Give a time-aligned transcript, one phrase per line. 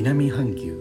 [0.00, 0.78] 南半球。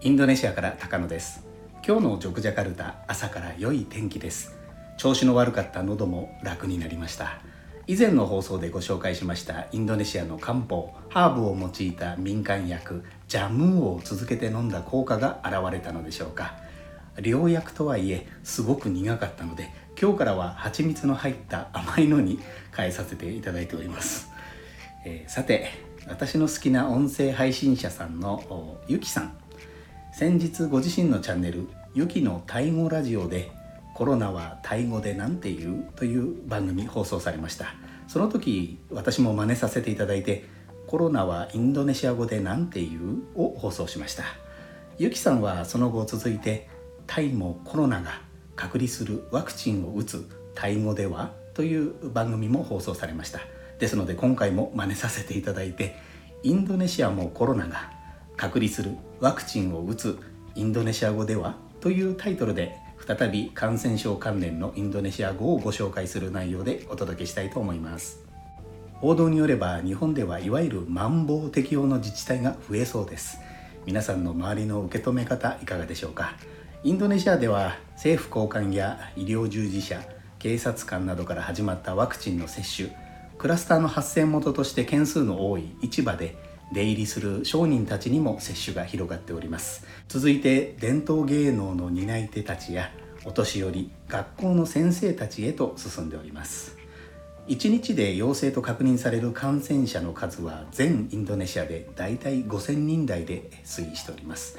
[0.00, 1.46] インドネシアから高野です。
[1.86, 4.56] 今日のジョクジャカルタ朝から良い天気です。
[4.96, 7.42] 調子の悪かった喉も楽になりました。
[7.90, 16.54] 以前の放送でご紹介しましたインドネシアの漢方ハーブを用いた民間薬ジャムーを続けて飲んだ効果が現れたのでしょうか。
[17.22, 22.38] 良薬とはいえすごく苦かったので今日からは蜂蜜の入った甘いのに
[22.76, 24.30] 変えさせていただいております、
[25.06, 25.70] えー、さて
[26.06, 29.32] 私の好きな音声配信者さんのゆきさん。
[30.12, 33.50] 先日ご自身のチャンネル「ゆきのタイ語ラジオ」で
[33.98, 37.74] 「コロナはタイ語で何て言う?」という番組放送されました
[38.06, 40.44] その時私も真似させていただいて
[40.86, 44.22] 「コロナはインドネシア語で何て言う?」を放送しました
[44.98, 46.68] ゆきさんはその後続いて
[47.08, 48.20] 「タイもコロナが
[48.54, 50.24] 隔離するワクチンを打つ
[50.54, 53.40] タイ語では?」という番組も放送されました
[53.80, 55.96] ですので今回も真似させていただいて
[56.44, 57.90] インドネシアもコロナが
[58.36, 60.16] 隔離するワクチンを打つ
[60.54, 61.56] インドネシア語では？
[61.80, 68.24] というタイトルで再び感染症関連のインドネシア語をご紹介する内容でお届けしたいと思います。
[69.00, 73.38] 報道によれば日本ではいわゆるマンボウ適用の自治体が増えそうです。
[73.86, 76.36] 皆さんの周りの受け止め方いかがでしょうか。
[76.84, 80.02] インドネシアでは政府高官や医療従事者
[80.38, 82.90] 警察官などから始まったワクチンの接種。
[83.38, 86.36] クラスターの発生元として件数の多い市場で
[86.72, 89.86] 出入りする商人たちにも接種が広がっております。
[90.08, 92.90] 続いて伝統芸能の担い手たちや
[93.24, 96.76] お年寄り学校の先生たちへと進んでおります。
[97.48, 104.58] 1日で陽性と確認される感染者の数は全インドネシアでだいたい5000人台で推移しております。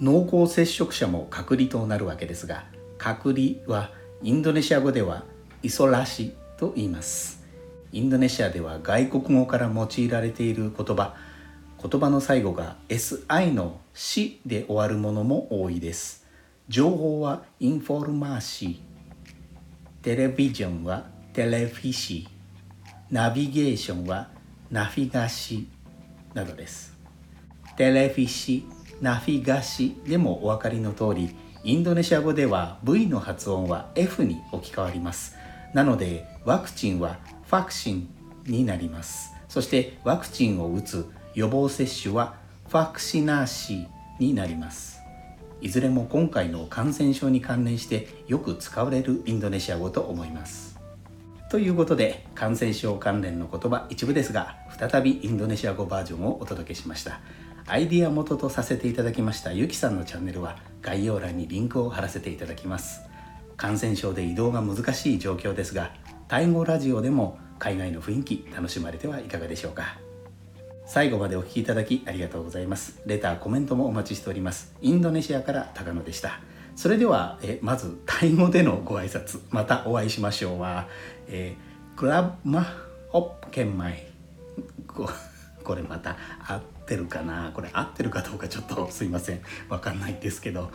[0.00, 2.64] 濃厚接触者も隔離となるわけですが
[2.96, 3.90] 隔離は
[4.22, 5.24] インドネシア語では
[5.62, 7.44] イソラシと言います。
[7.92, 11.16] インドネシアでは外国語から用いられている言葉
[11.82, 16.26] 言葉の最後が SI の「し」で終わるものも多いです。
[16.68, 18.78] 情報はインフォルマーシー。
[20.02, 23.14] テレビジョンはテレフィシー。
[23.14, 24.28] ナビゲーションは
[24.70, 25.68] ナフィガシ
[26.34, 26.94] などです。
[27.76, 28.66] テレフィシ
[29.00, 35.34] ナフィガシでもお分かりの通りインドネシア語では V の発音は F に置き換わります。
[35.72, 38.08] なのでワクチンはファクシン
[38.44, 39.32] になります。
[39.48, 42.36] そしてワクチンを打つ予防接種は
[42.68, 43.86] ファクシナーシー
[44.18, 45.00] になります。
[45.60, 50.78] いずれも今回の感染症に関連してよく使われるインドネシア語と思います。
[51.50, 57.20] ということで感染症関連の言葉一部ですが再びインドネシア語バージョンをお届けしました。
[57.66, 63.02] アイディア元とさせていただきましたゆきさんのチャンネルは概要欄にリンクを貼らせていただきます。
[63.56, 65.92] 感染症で移動が難しい状況ですが
[66.28, 69.98] タイ語ラジオでも海外の雰囲気楽しまれてはいかがでしょうか。
[70.92, 73.00] 最後までお聴きいただきありがとうございます。
[73.06, 74.74] レター、コメントもお待ちしております。
[74.82, 76.40] インドネシアから高野でした。
[76.74, 79.40] それでは、えまず、タイ語でのご挨拶。
[79.50, 80.88] またお会いしましょうは、
[81.28, 82.66] えー、クラブマ
[83.10, 84.04] ホッケンマイ。
[85.62, 87.52] これまた合ってるかな？
[87.54, 89.42] これ合ってるかどうかちょっとすいません。
[89.68, 90.72] わかんないんですけど。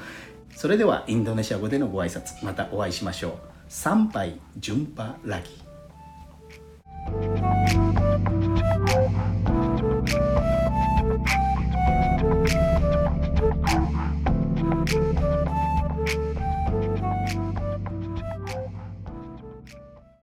[0.55, 2.45] それでは、インドネシア語でのご挨拶。
[2.45, 3.33] またお会いしましょう。
[3.67, 5.49] 参拝順波ラギ。